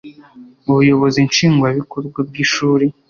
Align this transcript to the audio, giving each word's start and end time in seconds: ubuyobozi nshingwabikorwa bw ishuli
ubuyobozi 0.69 1.19
nshingwabikorwa 1.29 2.19
bw 2.27 2.35
ishuli 2.43 2.85